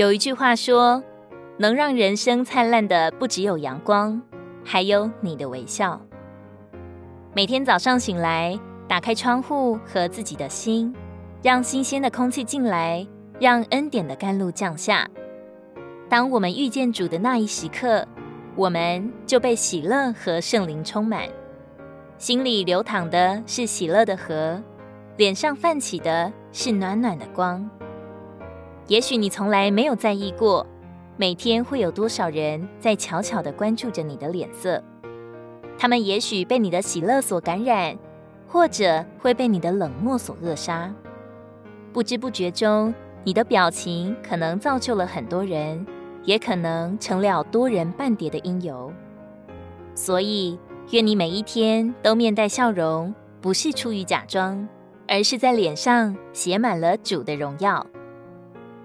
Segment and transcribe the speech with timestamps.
[0.00, 1.04] 有一句话说，
[1.58, 4.18] 能让人生灿烂的不只有阳光，
[4.64, 6.00] 还有你的微笑。
[7.34, 8.58] 每天早上醒来，
[8.88, 10.94] 打开窗户和自己的心，
[11.42, 13.06] 让新鲜的空气进来，
[13.38, 15.06] 让恩典的甘露降下。
[16.08, 18.08] 当我们遇见主的那一时刻，
[18.56, 21.28] 我们就被喜乐和圣灵充满，
[22.16, 24.62] 心里流淌的是喜乐的河，
[25.18, 27.68] 脸上泛起的是暖暖的光。
[28.90, 30.66] 也许你从来没有在意过，
[31.16, 34.82] 每天会有多少人在悄悄地关注着你的脸色。
[35.78, 37.96] 他们也许被你的喜乐所感染，
[38.48, 40.92] 或者会被你的冷漠所扼杀。
[41.92, 45.86] 不知不觉中，你的表情可能造就了很多人。
[46.24, 48.92] 也可能成了多人半叠的因由，
[49.94, 50.58] 所以
[50.90, 54.68] 愿你每一天都面带笑容，不是出于假装，
[55.08, 57.86] 而是在脸上写满了主的荣耀。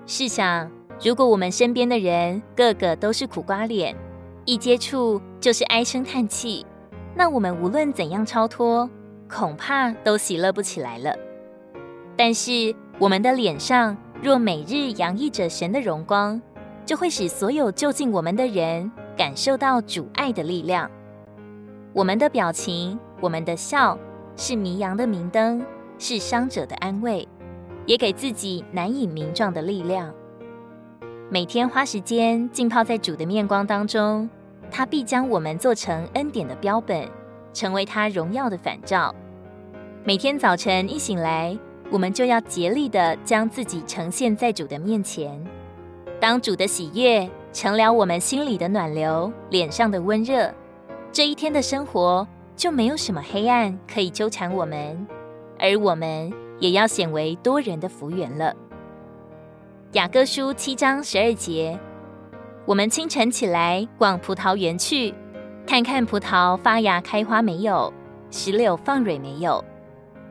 [0.07, 0.69] 试想，
[1.03, 3.95] 如果我们身边的人个个都是苦瓜脸，
[4.45, 6.63] 一接触就是唉声叹气，
[7.15, 8.87] 那我们无论怎样超脱，
[9.27, 11.15] 恐怕都喜乐不起来了。
[12.15, 16.39] 但是我们的脸上若每日洋溢着神的荣光，
[16.85, 20.89] 就会使所有就近我们的人感受到主爱的力量。
[21.93, 23.97] 我们的表情，我们的笑，
[24.37, 25.65] 是迷羊的明灯，
[25.97, 27.27] 是伤者的安慰，
[27.85, 30.13] 也给自己难以名状的力量。
[31.29, 34.29] 每天花时间浸泡在主的面光当中，
[34.69, 37.07] 他必将我们做成恩典的标本，
[37.53, 39.13] 成为他荣耀的反照。
[40.03, 41.57] 每天早晨一醒来，
[41.89, 45.43] 我们就要竭力地将自己呈现在主的面前。
[46.19, 50.53] 当主的喜悦成了我们心里的暖流，脸上的温热，
[51.11, 55.07] 这一天的生活就没有什么黑暗可以纠缠我们，
[55.59, 58.53] 而我们也要显为多人的福源了。
[59.93, 61.79] 雅各书七章十二节，
[62.65, 65.13] 我们清晨起来逛葡萄园去，
[65.65, 67.93] 看看葡萄发芽开花没有，
[68.29, 69.63] 石榴放蕊没有。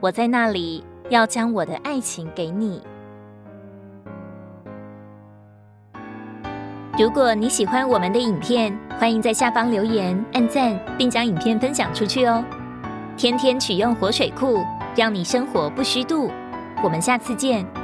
[0.00, 2.82] 我在那里要将我的爱情给你。
[6.98, 12.44] 如果你喜欢我们的影片，欢迎在下方留言、按赞，并将影片分享出去哦。
[13.16, 14.62] 天天取用活水库，
[14.96, 16.30] 让你生活不虚度。
[16.82, 17.83] 我们下次见。